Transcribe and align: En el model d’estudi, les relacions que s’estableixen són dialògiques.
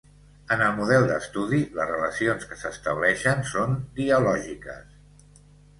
En 0.53 0.61
el 0.67 0.71
model 0.77 1.05
d’estudi, 1.11 1.59
les 1.81 1.91
relacions 1.91 2.49
que 2.53 2.59
s’estableixen 2.63 3.47
són 3.53 3.79
dialògiques. 4.03 5.43